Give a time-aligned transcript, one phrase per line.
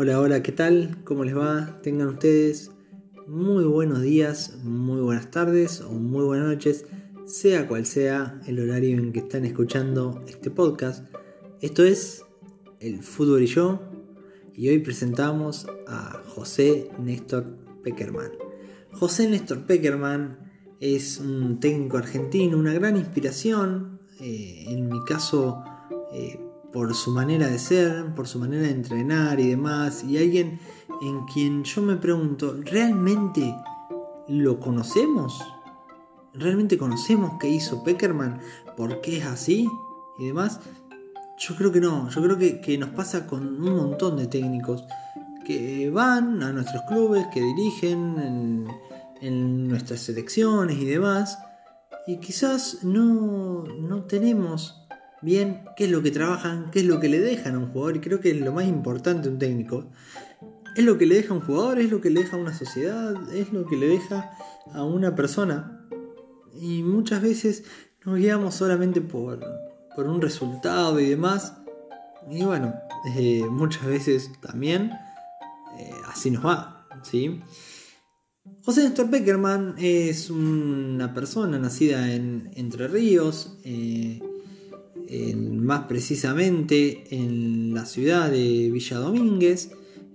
[0.00, 0.98] Hola, hola, ¿qué tal?
[1.02, 1.80] ¿Cómo les va?
[1.82, 2.70] Tengan ustedes
[3.26, 6.86] muy buenos días, muy buenas tardes o muy buenas noches,
[7.26, 11.12] sea cual sea el horario en que están escuchando este podcast.
[11.62, 12.24] Esto es
[12.78, 13.80] El Fútbol y yo,
[14.54, 18.30] y hoy presentamos a José Néstor Peckerman.
[18.92, 20.38] José Néstor Peckerman
[20.78, 25.64] es un técnico argentino, una gran inspiración, eh, en mi caso
[26.12, 26.38] eh,
[26.72, 30.60] por su manera de ser, por su manera de entrenar y demás, y alguien
[31.00, 33.54] en quien yo me pregunto, ¿realmente
[34.28, 35.42] lo conocemos?
[36.34, 38.40] ¿Realmente conocemos qué hizo Peckerman?
[38.76, 39.68] ¿Por qué es así?
[40.18, 40.60] Y demás.
[41.38, 44.84] Yo creo que no, yo creo que, nos pasa con un montón de técnicos
[45.46, 48.68] que van a nuestros clubes, que dirigen en,
[49.20, 51.38] en nuestras selecciones y demás,
[52.06, 54.87] y quizás no, no tenemos
[55.22, 57.96] bien qué es lo que trabajan, qué es lo que le dejan a un jugador,
[57.96, 59.90] y creo que lo más importante un técnico
[60.78, 62.56] es lo que le deja a un jugador, es lo que le deja a una
[62.56, 64.30] sociedad, es lo que le deja
[64.72, 65.88] a una persona.
[66.54, 67.64] Y muchas veces
[68.04, 69.40] nos guiamos solamente por,
[69.96, 71.54] por un resultado y demás.
[72.30, 72.74] Y bueno,
[73.16, 74.92] eh, muchas veces también
[75.78, 76.86] eh, así nos va.
[77.02, 77.40] ¿sí?
[78.62, 83.58] José Néstor Peckerman es una persona nacida en Entre Ríos.
[83.64, 84.20] Eh,
[85.36, 89.70] más precisamente en la ciudad de Villa Domínguez,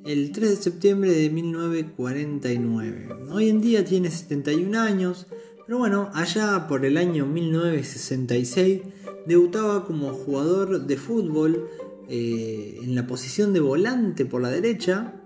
[0.06, 3.10] el 3 de septiembre de 1949.
[3.32, 5.28] Hoy en día tiene 71 años,
[5.66, 8.82] pero bueno, allá por el año 1966
[9.26, 11.70] debutaba como jugador de fútbol
[12.10, 15.22] eh, en la posición de volante por la derecha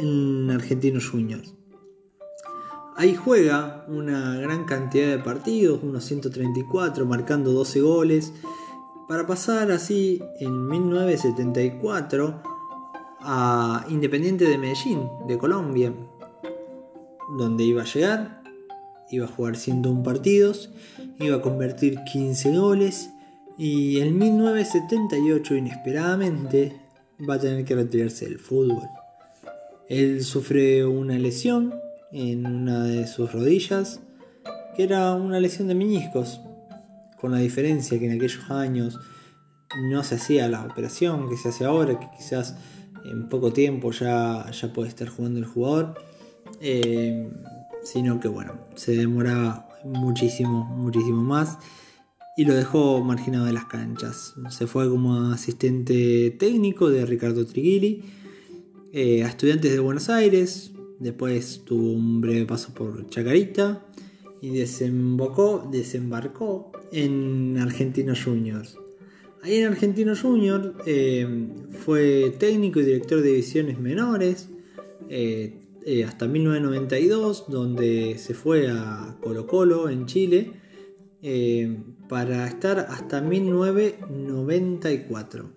[0.00, 1.54] en Argentinos Juniors.
[2.96, 8.32] Ahí juega una gran cantidad de partidos, unos 134, marcando 12 goles
[9.08, 12.42] para pasar así en 1974
[13.20, 15.94] a Independiente de Medellín, de Colombia,
[17.38, 18.42] donde iba a llegar,
[19.10, 20.70] iba a jugar 101 partidos,
[21.18, 23.10] iba a convertir 15 goles
[23.56, 26.78] y en 1978 inesperadamente
[27.28, 28.88] va a tener que retirarse del fútbol.
[29.88, 31.74] Él sufre una lesión
[32.12, 34.00] en una de sus rodillas,
[34.76, 36.42] que era una lesión de meniscos,
[37.20, 38.98] con la diferencia que en aquellos años
[39.90, 42.56] no se hacía la operación que se hace ahora, que quizás
[43.04, 45.94] en poco tiempo ya, ya puede estar jugando el jugador,
[46.60, 47.30] eh,
[47.82, 51.58] sino que bueno, se demoraba muchísimo, muchísimo más
[52.36, 54.34] y lo dejó marginado de las canchas.
[54.50, 58.04] Se fue como asistente técnico de Ricardo Triguili
[58.92, 63.87] eh, a estudiantes de Buenos Aires, después tuvo un breve paso por Chacarita
[64.40, 65.68] y desembarcó
[66.92, 68.78] en Argentinos Juniors.
[69.42, 71.46] Ahí en Argentinos Juniors eh,
[71.84, 74.48] fue técnico y director de divisiones menores
[75.08, 80.54] eh, eh, hasta 1992, donde se fue a Colo Colo en Chile
[82.08, 85.50] para estar hasta 1994.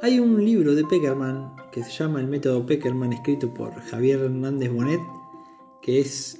[0.00, 4.72] Hay un libro de Peckerman que se llama El método Peckerman, escrito por Javier Hernández
[4.72, 5.00] Bonet,
[5.82, 6.38] que es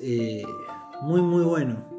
[1.03, 1.93] muy muy bueno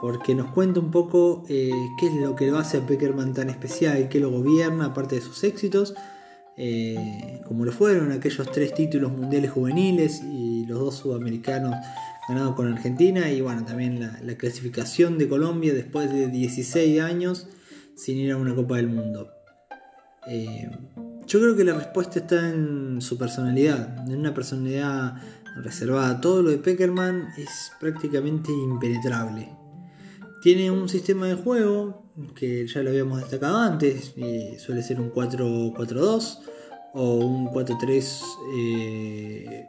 [0.00, 3.50] porque nos cuenta un poco eh, qué es lo que lo hace a Peckerman tan
[3.50, 5.94] especial, qué lo gobierna, aparte de sus éxitos,
[6.56, 11.74] eh, como lo fueron aquellos tres títulos mundiales juveniles y los dos sudamericanos
[12.28, 17.48] ganados con Argentina, y bueno, también la, clasificación de Colombia después de 16 años
[17.94, 19.30] sin ir a una Copa del Mundo.
[20.28, 20.70] Eh,
[21.26, 25.16] yo creo que la respuesta está en su personalidad, en una personalidad
[25.56, 26.20] reservada.
[26.20, 29.48] Todo lo de Peckerman es prácticamente impenetrable.
[30.42, 32.00] Tiene un sistema de juego
[32.34, 36.38] que ya lo habíamos destacado antes, y suele ser un 4-4-2
[36.94, 38.24] o un 4-3-1-2
[38.54, 39.68] eh,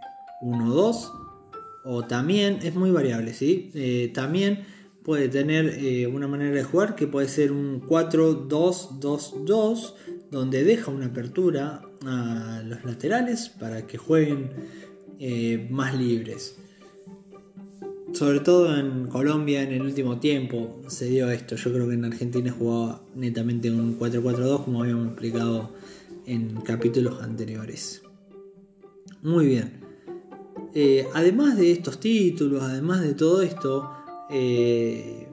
[1.84, 3.72] o también es muy variable, ¿sí?
[3.74, 4.64] Eh, también
[5.04, 9.94] puede tener eh, una manera de jugar que puede ser un 4-2-2-2
[10.30, 14.52] donde deja una apertura a los laterales para que jueguen
[15.70, 16.56] más libres
[18.14, 21.56] sobre todo en Colombia en el último tiempo se dio esto.
[21.56, 25.72] Yo creo que en Argentina jugaba netamente un 4-4-2 como habíamos explicado
[26.26, 28.02] en capítulos anteriores.
[29.22, 29.82] Muy bien.
[30.74, 33.92] Eh, además de estos títulos, además de todo esto,
[34.30, 35.28] eh,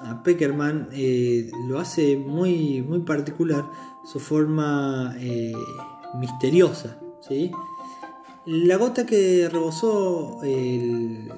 [0.00, 3.64] a Peckerman eh, lo hace muy, muy particular
[4.10, 5.14] su forma
[6.18, 6.98] misteriosa.
[7.20, 7.50] ¿sí?
[8.50, 11.30] La gota que rebosó el,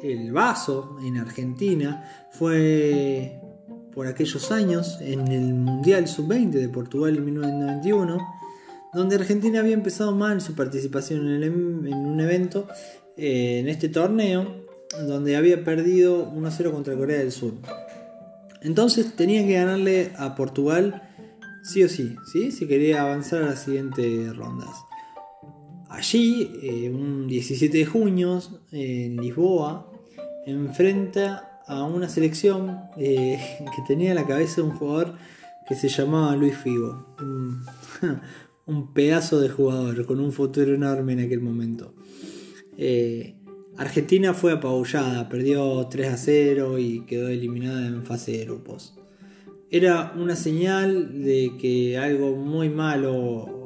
[0.00, 3.40] el vaso en Argentina fue
[3.92, 8.18] por aquellos años en el Mundial Sub-20 de Portugal en 1991,
[8.92, 12.68] donde Argentina había empezado mal su participación en, em, un evento,
[13.16, 14.64] eh, en este torneo,
[15.08, 17.54] donde había perdido 1-0 contra Corea del Sur.
[18.60, 21.10] Entonces tenía que ganarle a Portugal
[21.64, 22.52] sí o sí, ¿sí?
[22.52, 24.70] si quería avanzar a las siguientes rondas.
[25.92, 28.40] Allí, eh, un 17 de junio,
[28.72, 29.92] en Lisboa,
[30.46, 33.38] enfrenta a una selección eh,
[33.76, 35.16] que tenía a la cabeza un jugador
[35.68, 37.14] que se llamaba Luis Figo.
[38.64, 41.94] Un, pedazo de jugador con un futuro enorme en aquel momento.
[42.78, 43.34] Eh,
[43.76, 48.94] Argentina fue apabullada, perdió 3 a 0 y quedó eliminada en fase de grupos.
[49.68, 53.61] Era una señal de que algo muy malo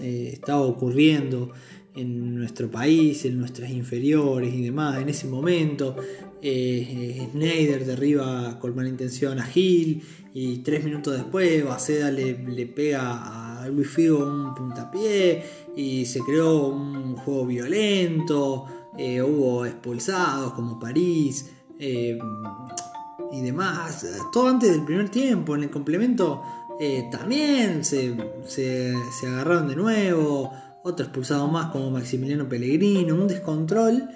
[0.00, 1.52] eh, estaba ocurriendo
[1.94, 5.00] en nuestro país, en nuestras inferiores y demás.
[5.00, 5.96] En ese momento,
[6.42, 10.02] eh, Schneider derriba con mala intención a Gil
[10.32, 15.42] y tres minutos después Baceda le, le pega a Luis Figo un puntapié
[15.76, 18.66] y se creó un juego violento,
[18.96, 22.18] eh, hubo expulsados como París eh,
[23.32, 26.42] y demás, todo antes del primer tiempo, en el complemento
[26.80, 28.16] eh, también se,
[28.46, 28.94] se,
[29.26, 34.08] agarraron de nuevo, otro expulsado más como Maximiliano Pellegrino, un descontrol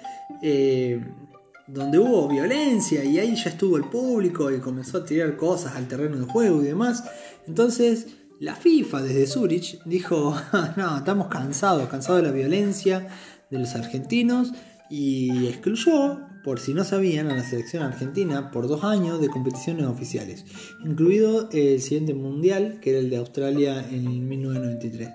[1.67, 5.87] donde hubo violencia y ahí ya estuvo el público y comenzó a tirar cosas al
[5.87, 7.03] terreno de juego y demás.
[7.47, 8.07] Entonces
[8.39, 10.35] la FIFA desde Zurich dijo,
[10.75, 13.07] no, estamos cansados, cansados de la violencia
[13.49, 14.51] de los argentinos
[14.89, 19.87] y excluyó, por si no sabían, a la selección argentina por dos años de competiciones
[19.87, 20.45] oficiales,
[20.85, 25.09] incluido el siguiente mundial, que era el de Australia en 1993.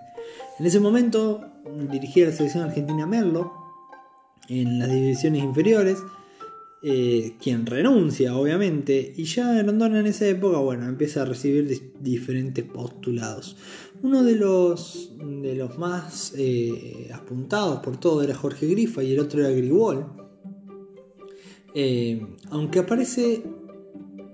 [0.59, 1.47] En ese momento
[1.89, 3.53] dirigía la selección argentina Merlo
[4.49, 5.99] en las divisiones inferiores,
[6.83, 12.65] eh, quien renuncia, obviamente, y ya Rondona en esa época, bueno, empieza a recibir diferentes
[12.65, 13.57] postulados.
[14.03, 19.21] Uno de los, de los más eh, apuntados por todo era Jorge Grifa y el
[19.21, 20.30] otro era Grigol.
[21.75, 23.43] Eh, aunque aparece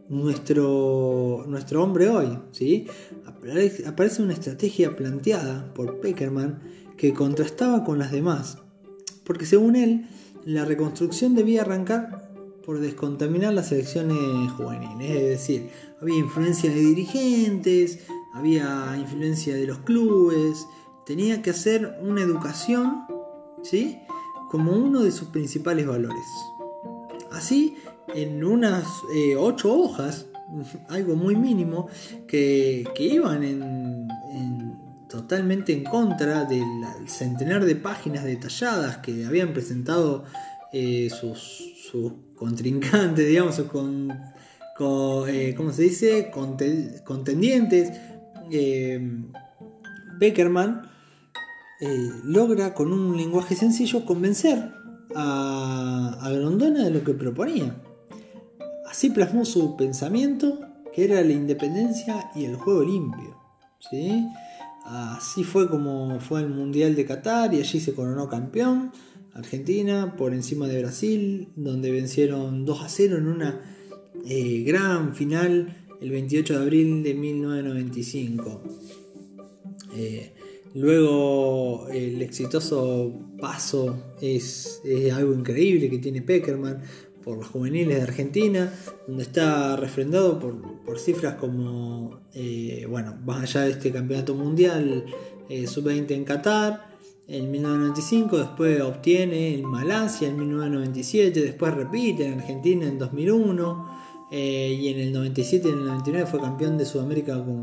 [0.09, 2.87] nuestro, nuestro hombre hoy, ¿sí?
[3.87, 6.62] aparece una estrategia planteada por Peckerman
[6.97, 8.59] que contrastaba con las demás,
[9.25, 10.06] porque según él,
[10.44, 12.31] la reconstrucción debía arrancar
[12.65, 14.19] por descontaminar las elecciones
[14.53, 15.11] juveniles.
[15.11, 15.69] Es decir,
[16.00, 18.00] había influencia de dirigentes,
[18.35, 20.67] había influencia de los clubes,
[21.05, 23.05] tenía que hacer una educación,
[23.62, 23.99] ¿sí?
[24.50, 26.27] Como uno de sus principales valores.
[27.37, 27.77] Así,
[28.15, 30.27] en unas eh, ocho hojas,
[30.88, 31.88] algo muy mínimo,
[32.27, 34.09] que, iban en,
[35.09, 36.65] totalmente en contra del
[37.06, 40.25] centenar de páginas detalladas que habían presentado
[40.73, 44.11] eh, sus, sus contrincantes, digamos, con,
[45.29, 46.31] eh, ¿cómo se dice?
[47.05, 47.93] contendientes.
[48.50, 49.00] Eh,
[50.19, 50.88] Beckerman
[52.25, 54.75] logra con un lenguaje sencillo convencer
[55.14, 57.82] a, Grondona de lo que proponía.
[58.88, 60.61] Así plasmó su pensamiento,
[60.94, 63.37] que era la independencia y el juego limpio.
[63.91, 64.26] ¿sí?
[64.85, 68.93] Así fue como fue el Mundial de Qatar y allí se coronó campeón
[69.37, 73.61] Argentina por encima de Brasil, donde vencieron 2 a 0 en una
[74.25, 78.62] eh, gran final el 28 de abril de 1995.
[79.95, 80.33] Eh,
[80.76, 84.80] luego el exitoso paso es,
[85.12, 86.83] algo increíble que tiene Peckerman
[87.25, 88.73] por los juveniles de Argentina,
[89.09, 95.04] donde está refrendado por, cifras como, eh, bueno, más allá de este campeonato mundial
[95.49, 96.97] sub-20 en Qatar,
[97.28, 103.90] en 1995, después obtiene en Malasia en 1997, después repite en Argentina en 2001
[104.30, 107.62] eh, y en el 97 y en el 99 fue campeón de Sudamérica con,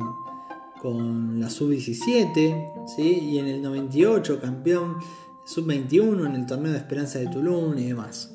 [0.83, 3.19] con la sub-17 ¿sí?
[3.31, 4.97] y en el 98 campeón
[5.45, 8.31] sub-21 en el torneo de Esperanza de Tulum y demás.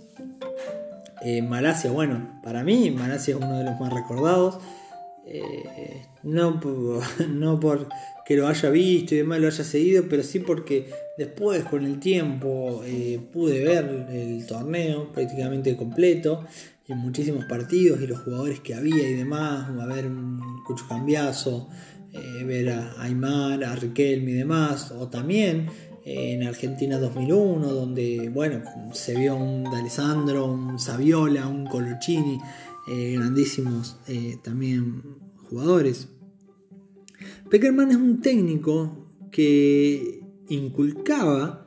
[1.23, 4.61] Eh, Malasia, bueno, para mí Malasia es uno de los más recordados.
[5.26, 6.59] Eh, no,
[7.28, 7.87] no por
[8.25, 10.88] que lo haya visto y demás lo haya seguido, pero sí porque
[11.19, 16.47] después con el tiempo eh, pude ver el torneo prácticamente completo
[16.87, 21.69] y muchísimos partidos y los jugadores que había y demás, a ver un Cucho Cambiazo,
[22.12, 25.67] eh, ver a Aymar, a Riquelme y demás, o también
[26.05, 28.62] eh, en Argentina 2001, donde bueno,
[28.93, 32.38] se vio un D'Alessandro, un Saviola, un Colochini,
[32.87, 33.99] grandísimos
[34.43, 35.03] también
[35.50, 36.09] jugadores.
[37.50, 41.67] Peckerman es un técnico que inculcaba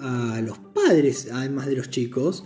[0.00, 2.44] a los padres, además de los chicos,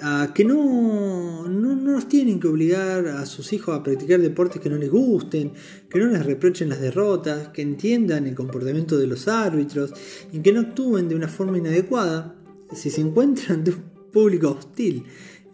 [0.00, 4.60] a que no, no, no nos tienen que obligar a sus hijos a practicar deportes
[4.60, 5.52] que no les gusten,
[5.88, 9.92] que no les reprochen las derrotas, que entiendan el comportamiento de los árbitros
[10.32, 12.36] y que no actúen de una forma inadecuada
[12.72, 15.04] si se encuentran de un público hostil.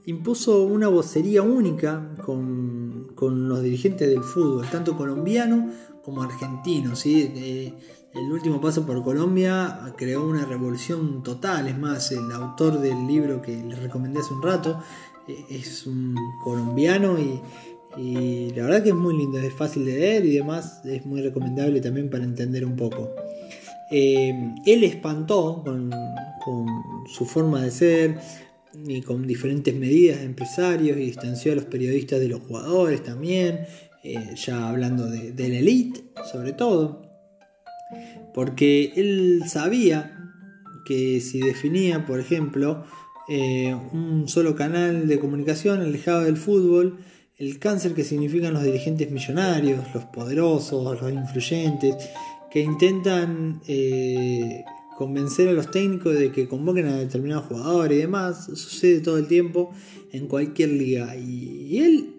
[0.07, 5.71] Impuso una vocería única con, con los dirigentes del fútbol, tanto colombiano
[6.03, 6.95] como argentino.
[6.95, 7.73] ¿sí?
[8.14, 11.66] El último paso por Colombia creó una revolución total.
[11.66, 14.80] Es más, el autor del libro que les recomendé hace un rato
[15.26, 17.40] eh, es un colombiano y,
[18.56, 21.80] la verdad que es muy lindo, es fácil de leer y demás, es muy recomendable
[21.80, 23.11] también para entender un poco.
[23.90, 24.33] Eh,
[24.66, 25.92] él espantó con,
[27.06, 28.18] su forma de ser
[28.87, 33.61] y con diferentes medidas de empresarios y distanció a los periodistas de los jugadores también,
[34.02, 37.04] eh, ya hablando de, de la elite sobre todo
[38.35, 40.33] porque él sabía
[40.85, 42.85] que si definía, por ejemplo,
[43.29, 46.99] eh, un solo canal de comunicación alejado del fútbol,
[47.38, 51.97] el cáncer que significan los dirigentes millonarios, los poderosos, los influyentes,
[52.50, 54.64] que intentan eh,
[54.97, 59.26] convencer a los técnicos de que convoquen a determinados jugadores y demás, sucede todo el
[59.26, 59.73] tiempo
[60.12, 61.17] en cualquier liga.
[61.17, 62.14] Y, él,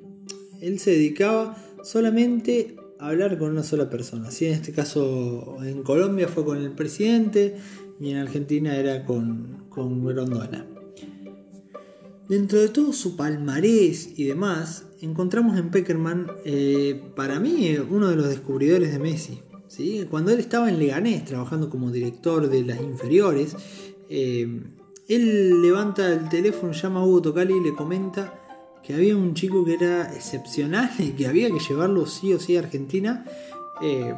[0.62, 4.31] él se dedicaba solamente hablar con una sola persona.
[4.31, 7.55] Si en este caso en Colombia fue con el presidente
[7.99, 10.65] y en Argentina era con, con Grondona.
[12.27, 18.15] Dentro de todo su palmarés y demás, encontramos en Peckerman, eh, para mí, uno de
[18.15, 19.41] los descubridores de Messi.
[19.67, 20.07] ¿sí?
[20.09, 23.55] Cuando él estaba en Leganés trabajando como director de las inferiores,
[24.09, 24.63] eh,
[25.07, 28.44] él levanta el teléfono, llama a Hugo Tocali y le comenta
[28.86, 32.56] que había un chico que era excepcional y que había que llevarlo sí o sí
[32.56, 33.25] a Argentina.
[33.82, 34.13] Eh,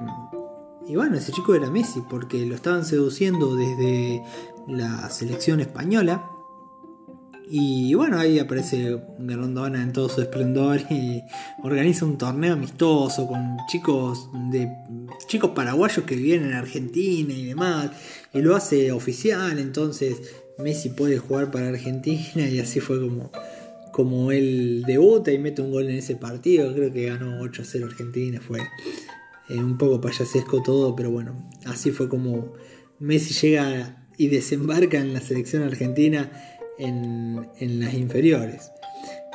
[0.87, 4.21] y bueno, ese chico era Messi, porque lo estaban seduciendo desde
[4.67, 6.29] la selección española.
[7.49, 11.23] Y bueno, ahí aparece Rondona en todo su esplendor y
[11.63, 14.69] organiza un torneo amistoso con chicos de
[15.27, 17.91] chicos paraguayos que viven en Argentina y demás.
[18.33, 20.17] Y lo hace oficial, entonces
[20.57, 23.31] Messi puede jugar para Argentina y así fue como
[23.91, 27.65] como él debuta y mete un gol en ese partido, creo que ganó 8 a
[27.65, 28.59] 0 Argentina, fue
[29.49, 32.53] eh, un poco payasesco todo, pero bueno, así fue como
[32.99, 36.31] Messi llega y desembarca en la selección argentina
[36.79, 38.71] en, las inferiores.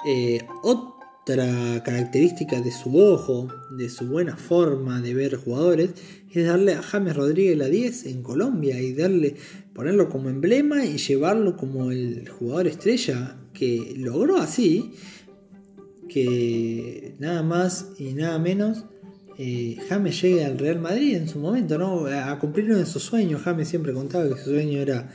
[0.06, 5.90] Eh, otra característica de su ojo, de su buena forma de ver jugadores,
[6.30, 9.36] es darle a James Rodríguez la 10 en Colombia y darle,
[9.72, 14.94] ponerlo como emblema y llevarlo como el jugador estrella que logró así
[16.08, 18.84] que nada más y nada menos
[19.38, 22.06] eh, James llegue al Real Madrid en su momento, ¿no?
[22.06, 23.42] A cumplir uno de sus sueños.
[23.42, 25.10] James siempre contaba que su sueño era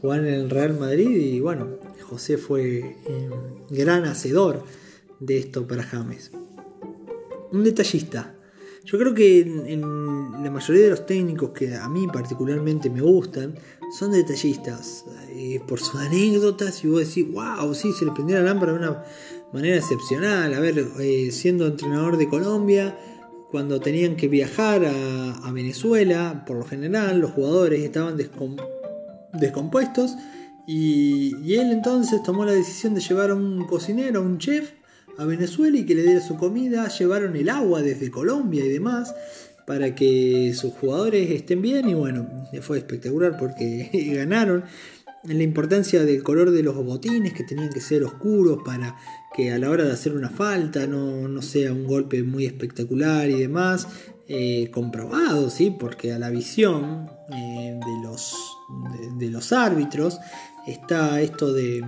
[0.00, 3.30] jugar en el Real Madrid y bueno, José fue eh,
[3.70, 4.64] gran hacedor
[5.20, 6.32] de esto para James.
[7.52, 8.34] Un detallista.
[8.84, 9.44] Yo creo que
[10.42, 13.54] la mayoría de los técnicos que a mí particularmente me gustan
[13.96, 15.04] son detallistas.
[15.30, 18.78] Eh, por sus anécdotas y vos decís, wow, sí, se le prendió la lámpara de
[18.78, 19.04] una
[19.52, 20.52] manera excepcional.
[20.54, 22.96] A ver, eh, siendo entrenador de Colombia,
[23.50, 28.16] cuando tenían que viajar a, Venezuela, por lo general los jugadores estaban
[29.34, 30.16] descompuestos
[30.66, 34.72] y, y él entonces tomó la decisión de llevar a un cocinero, a un chef,
[35.18, 39.14] a Venezuela y que le diera su comida, llevaron el agua desde Colombia y demás
[39.66, 42.28] para que sus jugadores estén bien y bueno,
[42.62, 44.64] fue espectacular porque ganaron.
[45.24, 48.96] La importancia del color de los botines que tenían que ser oscuros para
[49.32, 53.38] que a la hora de hacer una falta no, sea un golpe muy espectacular y
[53.38, 53.86] demás.
[54.28, 55.74] Eh, comprobado, ¿sí?
[55.78, 58.34] porque a la visión eh, de, los,
[59.18, 60.18] de los árbitros
[60.66, 61.84] está esto de,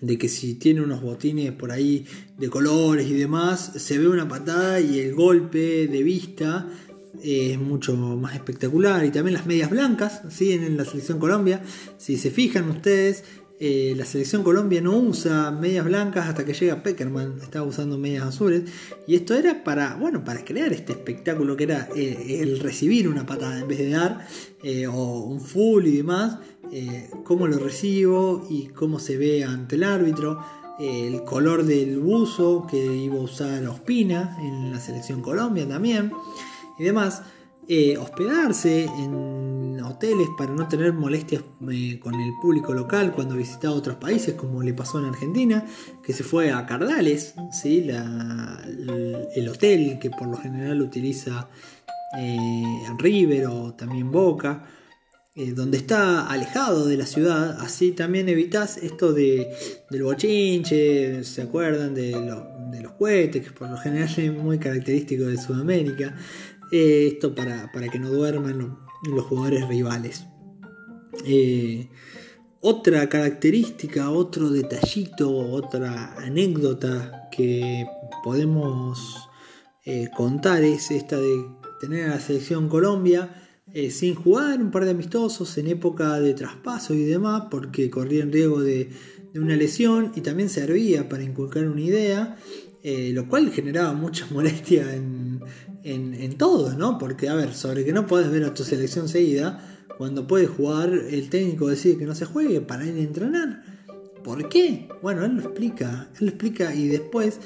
[0.00, 4.28] de que si tiene unos botines por ahí de colores y demás, se ve una
[4.28, 6.68] patada y el golpe de vista
[7.22, 9.04] es mucho más espectacular.
[9.04, 10.52] Y también las medias blancas, ¿sí?
[10.52, 11.62] en la selección Colombia,
[11.96, 13.24] si se fijan ustedes,
[13.60, 18.24] eh, la selección Colombia no usa medias blancas hasta que llega Peckerman, estaba usando medias
[18.24, 18.62] azules.
[19.06, 23.26] Y esto era para, bueno, para crear este espectáculo que era eh, el recibir una
[23.26, 24.26] patada en vez de dar,
[24.62, 26.38] eh, o un full y demás.
[27.24, 30.38] cómo lo recibo y cómo se ve ante el árbitro.
[30.78, 36.12] el color del buzo que iba a usar Ospina en la selección Colombia también.
[36.78, 37.22] Y demás.
[37.98, 39.58] Hospedarse en
[39.88, 44.62] hoteles para no tener molestias eh, con el público local cuando visitaba otros países, como
[44.62, 45.66] le pasó en Argentina,
[46.02, 47.88] que se fue a Cardales, ¿sí?
[47.88, 51.48] el hotel que por lo general utiliza
[52.18, 54.64] eh, River o también Boca.
[55.34, 59.48] eh, donde está alejado de la ciudad, así también evitas esto de,
[59.88, 61.94] del bochinche, ¿se acuerdan?
[61.94, 62.12] De,
[62.82, 66.14] los cohetes, que por lo general es muy característico de Sudamérica,
[66.72, 70.26] eh, esto para, que no duerman los, jugadores rivales.
[71.24, 71.88] Eh,
[72.60, 77.86] otra característica, otro detallito, otra anécdota que
[78.22, 79.28] podemos
[80.14, 81.46] contar es esta de
[81.80, 86.32] tener a la selección Colombia eh, sin jugar, un par de amistosos en época de
[86.32, 88.88] traspaso y demás, porque corrían riesgo de,
[89.34, 92.36] una lesión y también servía para inculcar una idea,
[92.82, 95.27] eh, lo cual generaba mucha molestia en,
[95.84, 96.98] en, todos, ¿no?
[96.98, 99.60] Porque, a ver, sobre que no puedes ver a tu selección seguida,
[99.96, 103.64] cuando puedes jugar, el técnico decide que no se juegue para ir a entrenar.
[104.22, 104.88] ¿Por qué?
[105.02, 107.40] Bueno, él lo explica, él lo explica y después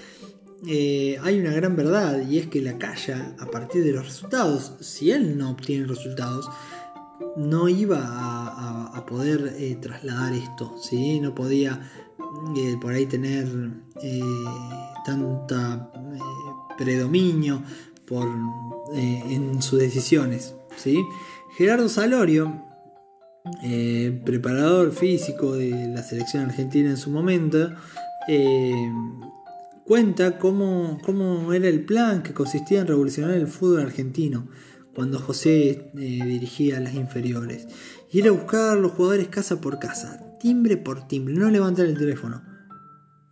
[0.67, 4.75] eh, hay una gran verdad y es que la calla a partir de los resultados,
[4.81, 6.49] si él no obtiene resultados,
[7.37, 11.21] no iba a, poder eh, trasladar esto, ¿sí?
[11.21, 11.81] no podía
[12.57, 13.47] eh, por ahí tener
[15.05, 15.91] tanta
[16.79, 17.63] predominio
[18.13, 18.29] por,
[18.95, 20.55] en sus decisiones.
[20.77, 21.03] ¿sí?
[21.57, 22.65] Gerardo Salorio,
[24.25, 27.71] preparador físico de la selección argentina en su momento,
[29.85, 34.49] cuenta cómo, era el plan que consistía en revolucionar el fútbol argentino
[34.95, 37.67] cuando José eh, dirigía las inferiores.
[38.11, 41.97] Y era buscar a los jugadores casa por casa, timbre por timbre, no levantar el
[41.97, 42.43] teléfono.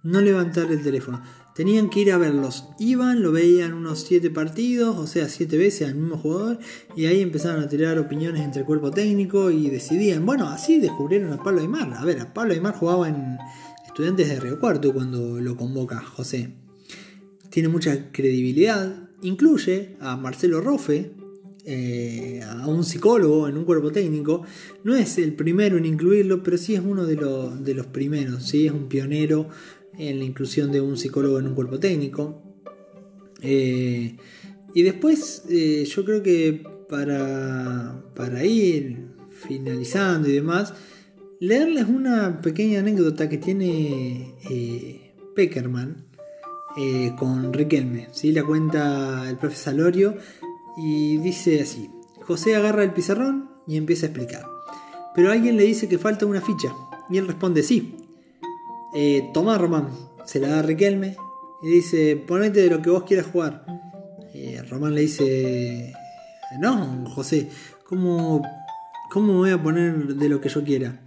[0.02, 1.22] No levantar el teléfono.
[1.54, 2.64] Tenían que ir a verlos.
[2.78, 6.58] Iban, lo veían unos siete partidos, o sea, siete veces al mismo jugador,
[6.96, 10.24] y ahí empezaron a tirar opiniones entre el cuerpo técnico y decidían.
[10.24, 11.92] Bueno, así descubrieron a Pablo Aymar.
[11.94, 13.38] A ver, a Pablo Aymar jugaba en,
[13.90, 16.54] Estudiantes de Río Cuarto cuando lo convoca José.
[17.50, 21.10] Tiene mucha credibilidad, incluye a Marcelo Rofe,
[21.64, 24.44] eh, a un psicólogo en un cuerpo técnico.
[24.84, 27.16] No es el primero en incluirlo, pero sí es uno de,
[27.74, 28.68] los primeros, ¿sí?
[28.68, 29.48] es un pionero
[29.98, 32.42] en la inclusión de un psicólogo en un cuerpo técnico.
[33.42, 34.16] Eh,
[34.74, 40.74] y después eh, yo creo que para, para ir finalizando y demás,
[41.40, 46.04] leerles una pequeña anécdota que tiene eh, Peckerman
[46.76, 48.08] eh, con Riquelme.
[48.12, 48.32] ¿sí?
[48.32, 50.16] La cuenta el profesor Salorio
[50.76, 51.90] y dice así:
[52.22, 54.46] José agarra el pizarrón y empieza a explicar.
[55.14, 56.72] Pero alguien le dice que falta una ficha
[57.08, 57.96] y él responde: Sí.
[58.94, 59.88] Eh, Tomá, Román.
[60.26, 61.16] Se la da a Riquelme
[61.62, 63.64] y dice: Ponete de lo que vos quieras jugar.
[64.34, 65.92] Eh, Román le dice:
[66.60, 67.48] No, José,
[67.84, 68.42] ¿cómo,
[69.10, 71.00] ¿cómo voy a poner de lo que yo quiera?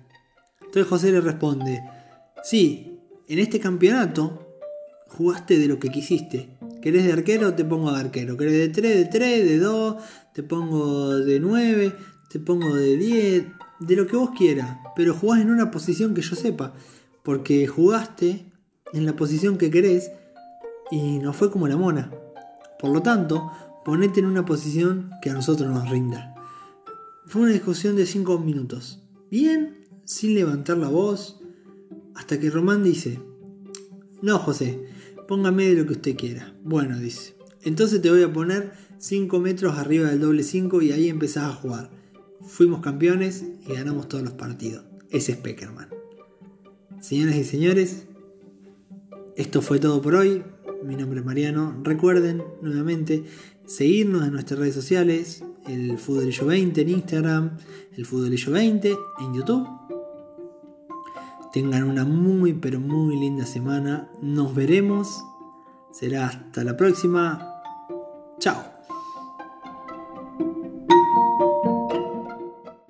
[0.73, 1.83] Entonces José le responde,
[2.43, 4.57] sí, en este campeonato
[5.07, 6.57] jugaste de lo que quisiste.
[6.81, 7.53] ¿Querés de arquero?
[7.53, 8.35] Te pongo de arquero.
[8.37, 8.95] ¿Querés de 3?
[8.95, 11.95] De 3, de 2, te pongo de 9,
[12.27, 13.45] te pongo de 10,
[13.81, 14.79] de lo que vos quieras.
[14.95, 16.73] Pero jugás en una posición que yo sepa.
[17.23, 18.51] Porque jugaste
[18.93, 20.11] en la posición que querés
[20.91, 22.11] y no fue como la mona.
[22.79, 23.51] Por lo tanto,
[23.85, 26.35] ponete en una posición que a nosotros nos rinda.
[27.25, 29.01] Fue una discusión de 5 minutos.
[29.31, 31.39] Bien, sin levantar la voz,
[32.15, 33.19] hasta que Román dice,
[34.21, 34.85] no José,
[35.27, 36.53] póngame de lo que usted quiera.
[36.63, 41.09] Bueno, dice, entonces te voy a poner 5 metros arriba del doble 5 y ahí
[41.09, 41.89] empezás a jugar.
[42.41, 44.83] Fuimos campeones y ganamos todos los partidos.
[45.09, 45.92] Ese es Peckerman.
[47.03, 48.05] Señoras y señores,
[49.35, 50.41] esto fue todo por hoy.
[50.85, 51.75] Mi nombre es Mariano.
[51.83, 53.25] Recuerden nuevamente
[53.65, 57.57] seguirnos en nuestras redes sociales, el Futbolillo 20 en Instagram,
[57.97, 59.67] el Futbolillo 20 en YouTube
[61.51, 64.09] Tengan una muy pero muy linda semana.
[64.21, 65.25] Nos veremos.
[65.91, 67.61] Será hasta la próxima.
[68.39, 68.72] Chao.